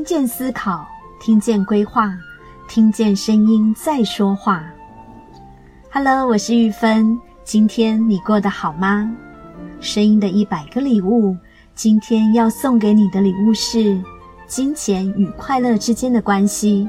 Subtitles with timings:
[0.00, 0.88] 听见思考，
[1.20, 2.10] 听见规划，
[2.66, 4.64] 听见声音在说话。
[5.92, 7.20] Hello，我是玉芬。
[7.44, 9.14] 今天你过得好吗？
[9.78, 11.36] 声音的一百个礼物，
[11.74, 14.02] 今天要送给你的礼物是
[14.46, 16.88] 金钱与快乐之间的关系。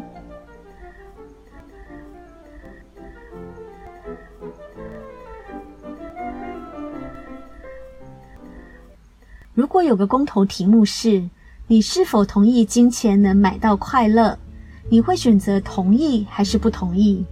[9.53, 11.21] 如果有个公投题目是
[11.71, 14.37] “你是否同意金钱能买到快乐”，
[14.91, 17.23] 你会选择同意还是不同意？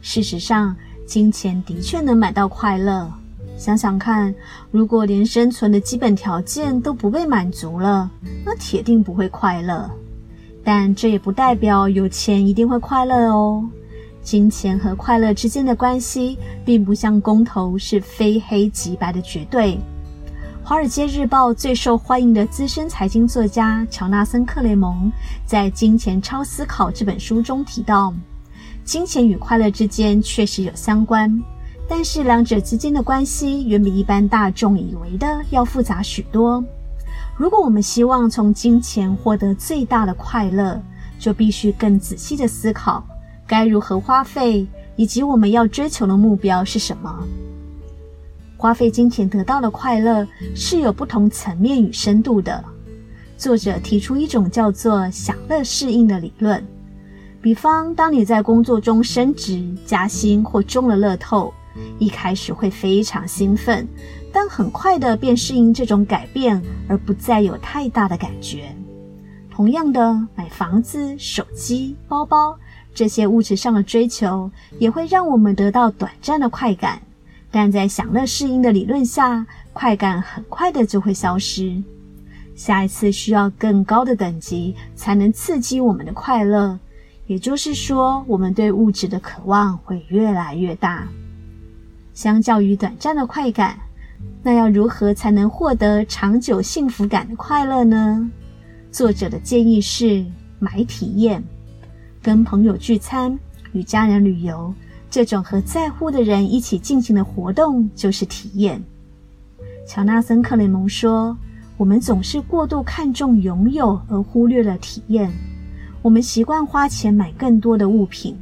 [0.00, 3.12] 事实上，金钱的确能买到快乐。
[3.58, 4.34] 想想看，
[4.70, 8.10] 如果连生存的基本条件都不被满足了，
[8.46, 9.90] 那铁定不会快乐。
[10.64, 13.62] 但这也不代表有钱一定会快乐哦。
[14.22, 19.74] 金钱和快乐之间的关系，并不像公投是非黑即白的绝对。
[20.68, 25.12] 《华尔街日报》最受欢迎的资深财经作家乔纳森·克雷蒙
[25.44, 28.12] 在《金钱超思考》这本书中提到，
[28.84, 31.40] 金钱与快乐之间确实有相关，
[31.88, 36.60] 但是两者之间的关系远比一般大众以为的要复杂许多。
[37.36, 40.82] 如果我们希望从金钱获得最大的快乐，
[41.16, 43.06] 就必须更仔细地思考
[43.46, 47.24] 该如何花费，以及我们要追求的目标是什么。
[48.56, 52.64] 花费金钱得到的快乐是有不同层面与深度的。
[53.36, 56.64] 作者提出一种叫做“享乐适应”的理论。
[57.42, 61.52] 比方，当你在工作中升职、加薪或中了乐透，
[61.98, 63.86] 一开始会非常兴奋，
[64.32, 68.74] 但很快的便适应这种改变，而不再有太大的感觉。
[69.50, 72.58] 同样的，买房子、手机、包包
[72.94, 77.00] 这些物质上的追求，也会让我们得到短暂的快感。
[77.56, 81.82] 但在享乐适应的理论下，快感很快的就会消失。
[82.54, 86.78] 下一次需要更高的等级才能刺激我们的快乐，
[87.26, 91.08] 也就是说，我们对物质的渴望会越来越大。
[92.12, 93.78] 相较于短暂的快感，
[94.42, 98.30] 那要如何才能获得长久幸福感的快乐呢？
[98.92, 100.22] 作者的建议是
[100.58, 101.42] 买体验，
[102.20, 103.38] 跟朋友聚餐，
[103.72, 104.74] 与家人旅游。
[105.08, 108.82] 这种和在乎的人一起进行的活动就是体验。
[109.86, 111.36] 乔纳森·克雷蒙说
[111.78, 115.30] ：“我们总是过度看重拥有，而忽略了体验。
[116.02, 118.36] 我们习惯花钱买更多的物品，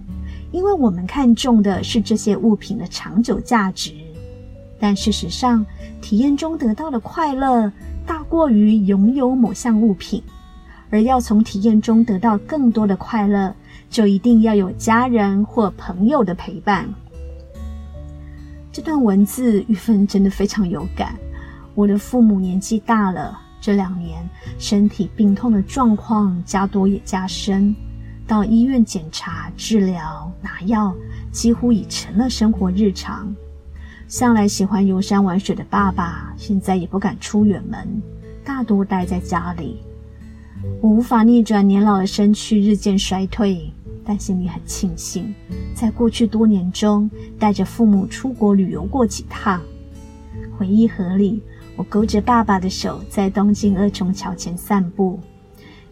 [0.52, 3.92] 因为我们看重的是这些物品的长久价值。
[4.80, 5.64] 但事实上，
[6.00, 7.70] 体验中得到的快乐
[8.04, 10.22] 大过于拥有某项物品。
[10.90, 13.54] 而要从体验中得到更多的快乐。”
[13.88, 16.88] 就一定要有家人或朋友的陪伴。
[18.72, 21.14] 这段文字玉芬真的非常有感。
[21.74, 24.28] 我的父母年纪大了，这两年
[24.58, 27.74] 身体病痛的状况加多也加深，
[28.26, 30.94] 到医院检查、治疗、拿药，
[31.30, 33.32] 几乎已成了生活日常。
[34.06, 38.02] 向来喜欢游山玩水的爸爸，现在也不敢出远门，
[38.44, 39.82] 大多待在家里。
[40.80, 43.70] 我无法逆转年老的身躯日渐衰退。
[44.06, 45.34] 但心里很庆幸，
[45.74, 49.58] 在过去多年中带着父母出国旅游过几趟。
[50.58, 51.40] 回忆盒里，
[51.74, 55.18] 我勾着爸爸的手，在东京二重桥前散步。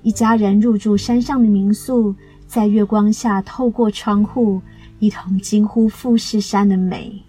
[0.02, 2.14] 一家人入住山上的民宿，
[2.46, 4.60] 在月光下透过窗户，
[4.98, 7.22] 一同惊呼富士山的美。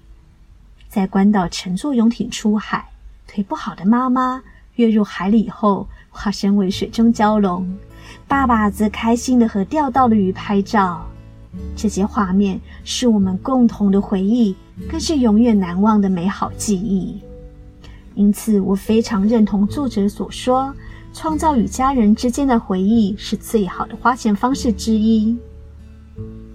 [0.89, 2.89] 在关岛乘坐游艇出海，
[3.25, 4.43] 腿不好的妈妈
[4.75, 7.67] 跃入海里后，化身为水中蛟龙。
[8.27, 11.05] 爸爸则开心地和钓到的鱼拍照，
[11.75, 14.55] 这些画面是我们共同的回忆，
[14.89, 17.19] 更是永远难忘的美好记忆。
[18.15, 20.73] 因此，我非常认同作者所说，
[21.13, 25.35] 创造与家人之间的回忆是最好的花钱方式之一。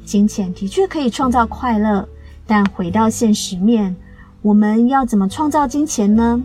[0.05, 2.09] 金钱的确可以创造快乐，
[2.47, 3.95] 但回到现实面，
[4.41, 6.41] 我们要怎么创造金钱呢？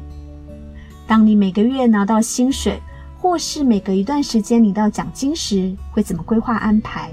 [1.08, 2.82] 当你每个月拿到薪水，
[3.24, 7.10] 或是每隔一段时间领到奖金时，会怎么规划安排？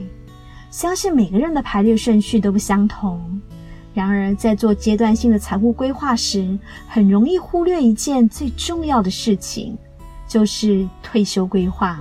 [0.68, 3.40] 相信每个人的排列顺序都不相同。
[3.94, 6.58] 然而，在做阶段性的财务规划时，
[6.88, 9.78] 很容易忽略一件最重要的事情，
[10.26, 12.00] 就是退休规划。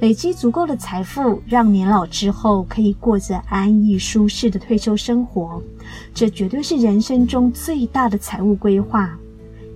[0.00, 5.62] 累积足够的财富，让年老之后可以过着安逸舒适的退休生活，
[6.12, 9.18] 这绝对是人生中最大的财务规划。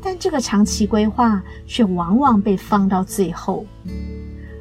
[0.02, 3.66] 但这个长期规划却往往被放到最后。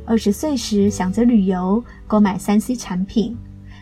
[0.06, 3.36] 二十岁时想着旅游、购买三 C 产品；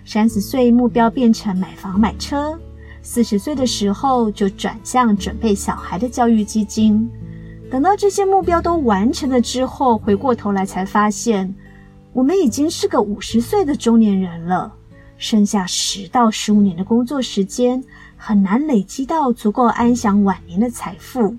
[0.05, 2.57] 三十岁目标变成买房买车；
[3.01, 7.09] 四十岁的时候就转向准备小孩的教育基金。
[7.71, 11.55] 等到这些目标都完成了之后，回过头来才发现，
[12.13, 14.73] 我们已经是个五十岁的中年人了，
[15.17, 17.83] 剩下十到十五年的工作时间，
[18.15, 21.35] 很难累积到足够安享晚年的财富。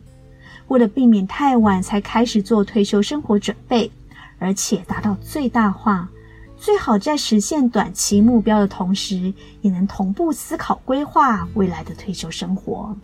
[0.68, 3.90] 为了避免太晚才开始做退休生活准备，
[4.38, 6.08] 而且达到最大化，
[6.56, 12.96] 最好在实现短期目标的同时，也能同步思考规划未来的退休生活。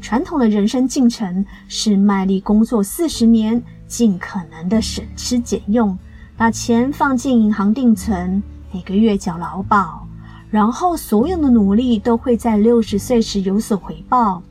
[0.00, 5.96] 传统的人生进程是卖力工作四十年，尽可能的省吃俭用，
[6.36, 8.42] 把钱放进银行定存，
[8.72, 10.06] 每个月缴劳保，
[10.50, 14.42] 然后所有的努力都会在六十岁时有所回报。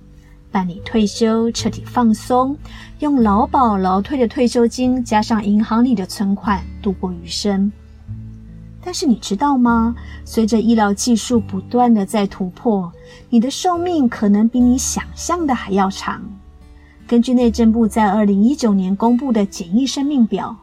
[0.56, 2.58] 办理退休，彻底放松，
[3.00, 7.70] 用劳保劳退的退休金加上银行里的存款度过余生。
[8.82, 9.94] 但是你知道吗？
[10.24, 12.90] 随着医疗技术不断的在突破，
[13.30, 16.24] 你的寿命可能比你想象的还要长。
[17.06, 20.56] 根据内政部在二零一九年公布的简易生命表，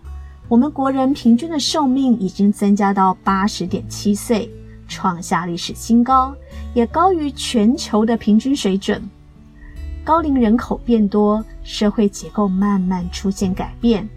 [0.48, 4.50] 我们国人平均的寿命已经增加到八十点七岁，
[4.88, 6.34] 创下历史新高，
[6.72, 9.02] 也高于全球的平均水准。
[10.04, 14.08] 高龄人口变多，社会结构慢慢出现改变，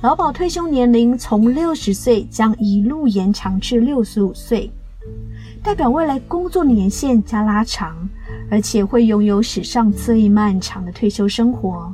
[0.00, 4.70] 劳保退休年龄从六十岁将一路延长至六十五岁，
[5.60, 8.08] 代表未来工作年限加拉长，
[8.48, 11.92] 而且会拥有史上最漫长的退休生活。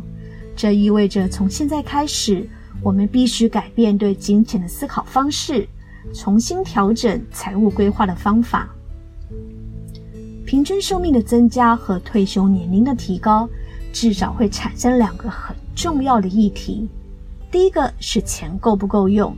[0.55, 2.47] 这意味着从现在开始，
[2.83, 5.67] 我们必须改变对金钱的思考方式，
[6.13, 8.69] 重新调整财务规划的方法。
[10.55, 13.49] 平均寿命的增加和退休年龄的提高，
[13.93, 16.89] 至少会产生两个很重要的议题。
[17.51, 19.37] 第一个是钱够不够用。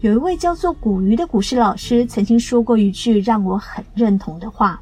[0.00, 4.78] 有一位叫做古鱼的股市老师曾经说过一句让我很认同的话。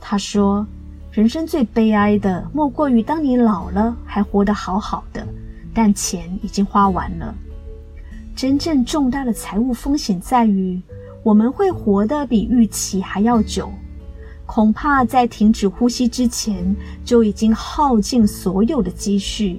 [0.00, 0.64] 他说
[1.10, 5.26] ：“人生最悲哀的，莫过于当你老了还活得好好的，
[5.74, 7.34] 但钱已经花完了。
[8.36, 10.80] 真正重大的财务风险在于，
[11.24, 13.68] 我们会活得比预期还要久。”
[14.54, 16.76] 恐怕在停止呼吸之前，
[17.06, 19.58] 就已经耗尽所有的积蓄。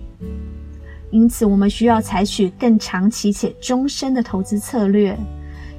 [1.09, 5.17] 因此，我们需要采取更长期且终身的投资策略，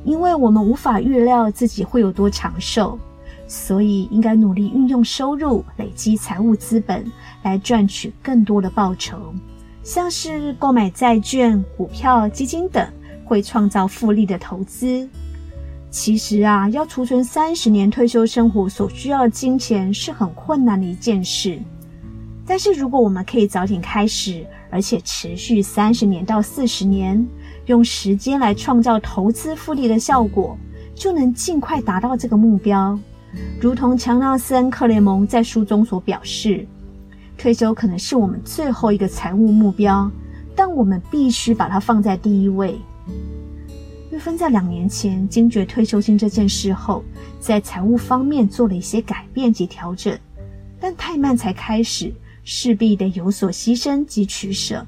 [0.05, 2.99] 因为我们无法预料自己会有多长寿，
[3.47, 7.09] 所以应该努力运用收入，累积财务资本，
[7.45, 9.33] 来赚取更多的报酬，
[9.85, 12.85] 像是购买债券、股票、基金等
[13.25, 15.09] 会创造复利的投资。
[15.95, 21.57] 其实啊，要储存三十年退休生活所需要的金钱是很困难的一件事。
[22.45, 27.25] 但是如果我们可以早点开始，而且持续三十年到四十年，
[27.67, 30.59] 用时间来创造投资复利的效果，
[30.97, 32.99] 就能尽快达到这个目标。
[33.61, 36.67] 如同强纳森·克雷蒙在书中所表示，
[37.39, 40.11] 退休可能是我们最后一个财务目标，
[40.57, 42.77] 但我们必须把它放在第一位。
[44.15, 47.03] 玉芬在两年前惊觉退休金这件事后，
[47.41, 50.17] 在财务方面做了一些改变及调整，
[50.79, 52.15] 但太慢才开始，
[52.45, 54.87] 势必得有所牺牲及取舍。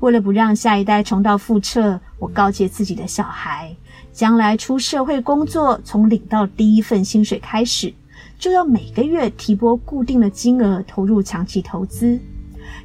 [0.00, 3.76] 为了不让下一代重蹈覆辙，我告诫自己的小孩，
[4.14, 7.92] 将来出社会工作，从领到第一份薪水开始，
[8.38, 12.18] 就要每个月提拨固定的金额投入长期投资，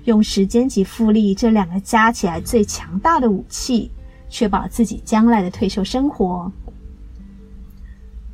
[0.04, 3.90] 用时间及复利这两个加起来最强大的武器。
[4.30, 6.52] 确保自己将来的退休生活，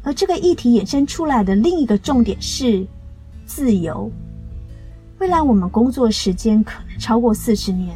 [0.03, 2.85] 而这个议题衍生出来的另一个重点是
[3.45, 4.11] 自由。
[5.19, 7.95] 未来我们工作时间可能超过四十年，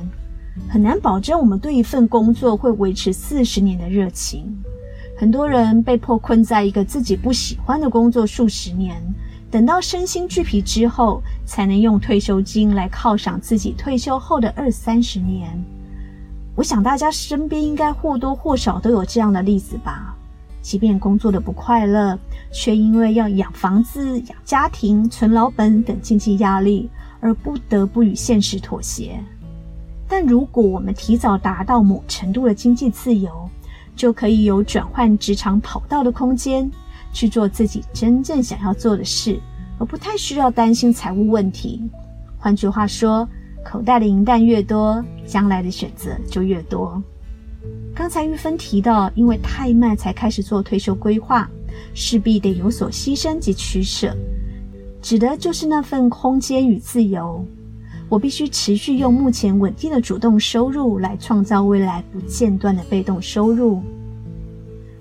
[0.69, 4.57] 很难保证我们对一份工作会维持四十年的热情。
[5.17, 8.95] 很多人被迫困在一个自己不喜欢的工作数十年，
[9.51, 15.61] 等到身心俱疲之后，才能用退休金来犒赏自己退休后的二三十年。
[16.55, 20.15] 我想大家身边应该或多或少都有这样的例子吧。
[20.61, 22.19] 即便工作的不快乐，
[22.51, 26.89] 却因为要养房子、养家庭、存老本等经济压力，
[27.21, 29.17] 而不得不与现实妥协。
[30.07, 33.49] 但如果我们提早达到某程度的经济自由，
[33.95, 36.69] 就可以有转换职场跑道的空间，
[37.13, 39.39] 去做自己真正想要做的事，
[39.79, 41.81] 而不太需要担心财务问题。
[42.37, 43.27] 换句话说，
[43.69, 46.99] 口袋的银弹越多，将来的选择就越多。
[47.93, 51.47] 刚才玉芬提到，因为太慢才开始做退休规划，
[51.93, 54.11] 势必得有所牺牲及取舍，
[55.03, 57.45] 指的就是那份空间与自由。
[58.09, 63.83] 我必须持续用目前稳定的主动收入来创造未来不间断的被动收入。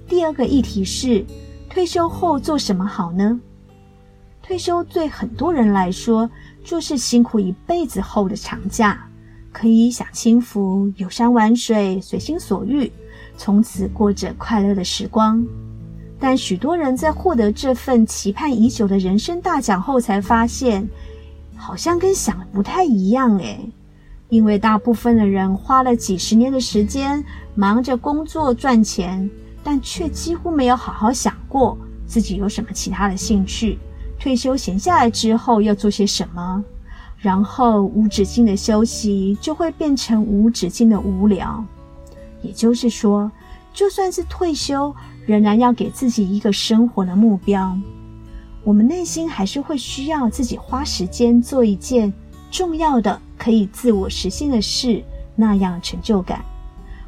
[0.06, 1.25] 第二个议题是，
[1.70, 3.40] 退休后做什么好呢？
[4.42, 6.28] 退休对很多人来说，
[6.68, 9.02] 就是辛苦一辈子后的长假，
[9.50, 12.92] 可以享清福，游山玩水，随心所欲，
[13.38, 15.42] 从此过着快乐的时光。
[16.20, 20.87] 但许多人在获得这份期盼已久的人生大奖后，才发现，
[21.56, 23.58] 好像跟想的不太一样诶。
[24.28, 29.30] 因为大部分的人花了几十年的时间，忙着工作赚钱，
[29.64, 33.78] 但却几乎没有好好想过自己有什么其他的兴趣，
[34.18, 36.64] 退休闲下来之后要做些什么。
[37.20, 41.64] 然后无止境的休息就会变成无止境的无聊。
[42.42, 43.28] 也就是说，
[43.75, 44.94] 就算是退休，
[45.26, 47.76] 仍然要给自己一个生活的目标。
[48.62, 52.12] 我们内心还是会需要自己花时间做一件
[52.52, 55.02] 重要的、可以自我实现的事，
[55.34, 56.44] 那样成就感。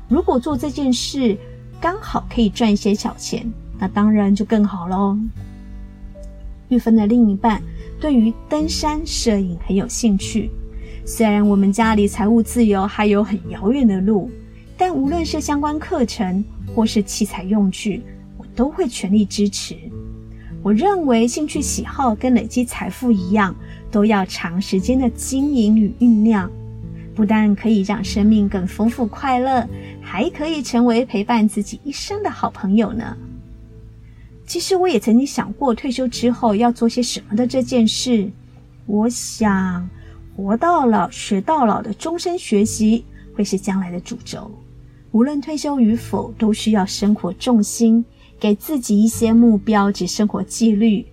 [0.08, 1.38] 如果做这件事
[1.80, 3.48] 刚好可以赚一些小钱，
[3.78, 5.16] 那当然就更好喽。
[6.70, 7.60] 玉芬的另一半
[8.00, 10.50] 对于登山、摄影很有兴趣，
[11.04, 14.30] 虽然我们家离财务自由还有很遥远的路，
[14.76, 16.42] 但无论是相关课程
[16.74, 18.02] 或是器材用具，
[18.38, 19.76] 我都会全力支持。
[20.62, 23.54] 我认为兴趣喜好跟累积财富一样，
[23.90, 26.50] 都要长时间的经营与酝酿，
[27.14, 29.66] 不但可以让生命更丰富快乐，
[30.00, 33.16] 还可以成为陪伴自己一生的好朋友呢。
[34.50, 38.28] 其实我也曾经想过退休之后要做些什么的这件事。
[38.84, 39.88] 我想，
[40.34, 44.50] 活到老学到老的终身学习会是将来的主轴。
[45.12, 48.04] 无论退休与否，都需要生活重心。
[48.40, 51.06] 给自己一些目标及生活纪律，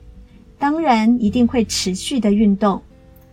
[0.57, 2.81] 当然一定会持续的运动，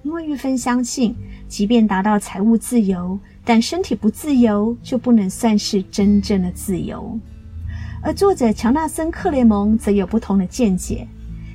[0.02, 1.16] 因为玉芬相信，
[1.48, 7.18] 即便达到财务自由，但身体不自由，就不能算是真正的自由。
[8.04, 11.08] 而作者乔纳森·克雷蒙则有不同的见解，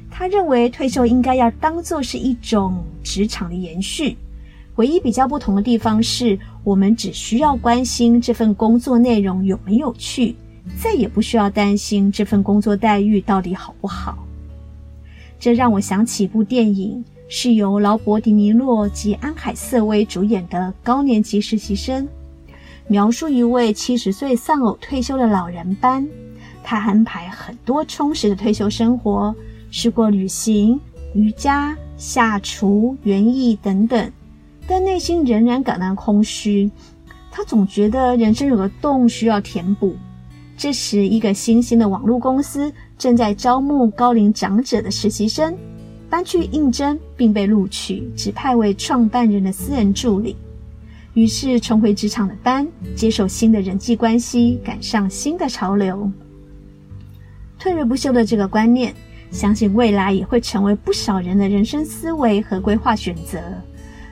[0.10, 4.18] 他认为退休应该要当作是一种职场的延续，
[4.78, 10.36] 唯一比较不同的地方是我们只需要关心这份工作内容有没有趣。
[10.82, 14.18] 再也不需要担心这份工作待遇到底好不好。
[15.40, 22.06] 这让我想起一部电影，是由劳勃·迪尼洛及安海瑟薇主演的《高年级实习生》，
[22.88, 26.08] 描述一位七十岁丧偶退休的老人班，
[26.70, 29.34] 他安排很多充实的退休生活，
[29.72, 30.80] 试过旅行、
[31.16, 34.12] 瑜伽、下厨、园艺等等，
[34.68, 36.70] 但内心仍然感到空虚。
[37.32, 39.96] 他总觉得人生有个洞需要填补。
[40.56, 45.58] 这时，一个新兴的网络公司正在招募高龄长者的实习生，
[46.08, 50.36] 搬去应征并被录取，指派为创办人的私人助理。
[51.16, 56.12] 于是，重回职场的班接受新的人际关系，赶上新的潮流。
[57.60, 58.96] 退而不休的这个观念，
[59.30, 63.40] 相信未来也会成为不少人的人生思维和规划选择。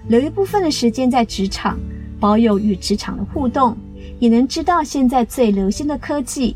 [0.07, 1.79] 留一部分的时间在职场，
[2.19, 3.75] 保有与职场的互动。
[4.19, 6.55] 也能知道现在最流行的科技，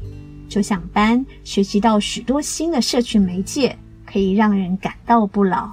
[0.50, 5.69] 就像班学习到许多新的社群媒介，可以让人感到不老。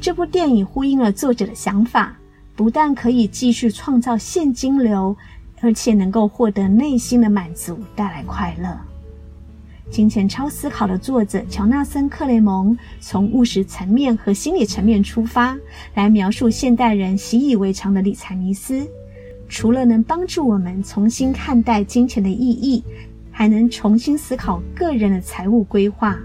[0.00, 2.16] 这部电影呼应了作者的想法，
[2.54, 5.16] 不但可以继续创造现金流，
[5.60, 8.87] 而且能够获得内心的满足，带来快乐。
[9.90, 15.56] 金钱超思考的作者乔纳森·克雷蒙从务实层面和心理层面出发，
[15.94, 18.86] 来描述现代人习以为常的理财迷思。
[19.48, 22.84] 除了能帮助我们重新看待金钱的意义，
[23.30, 26.18] 还能重新思考个人的财务规划。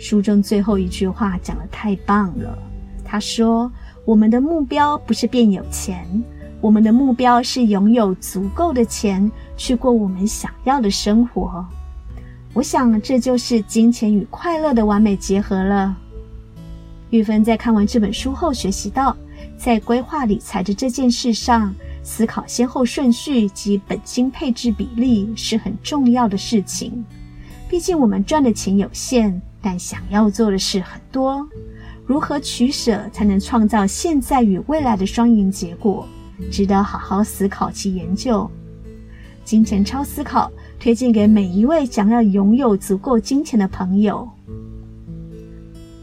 [0.00, 2.58] 书中最后一句话讲得太棒了。
[3.04, 3.70] 他说
[4.04, 6.04] ：“我们的目标不是变有钱，
[6.60, 11.64] 我们的目标是拥有足够的钱去过我们想要的生活。”
[12.52, 15.96] 我想这就是金钱与快乐的完美结合了。
[17.10, 19.16] 玉芬在看完这本书后学习到，
[19.56, 27.04] 在规划理财的这件事上，思考先后顺序及本金配置比例是很重要的事情。
[27.68, 31.48] 毕竟我们赚的钱有限，但想要做的事很多。
[32.04, 36.04] 如何取舍才能创造现在与未来的双赢结果，
[36.50, 38.50] 值得好好思考及研究。
[39.44, 44.26] 金钱超思考推荐给每一位想要拥有足够金钱的朋友。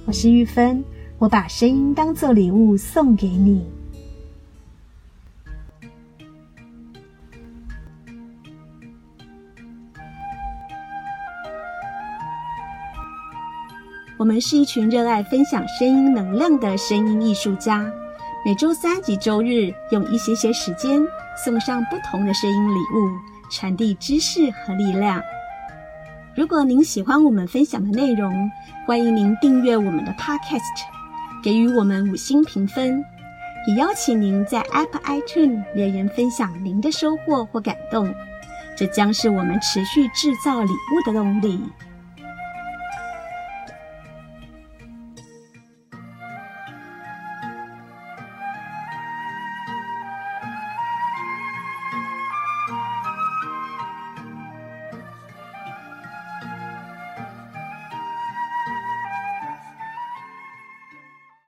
[0.05, 0.86] 我是玉芬，
[1.17, 3.65] 我把声音当作礼物送给你。
[14.19, 17.91] 我们是一群热爱分享声音能量的声音艺术家，
[18.46, 21.01] 每周三及周日用一些些时间
[21.43, 25.22] 送上不同的声音礼物，传递知识和力量。
[26.36, 28.51] 如果您喜欢我们分享的内容，
[28.86, 30.62] 欢迎您订阅我们的 Podcast，
[31.44, 33.04] 给予我们五星评分，
[33.68, 38.13] 也邀请您在 Apple iTunes 留言分享您的收获或感动，
[38.75, 41.60] 这将是我们持续制造礼物的动力。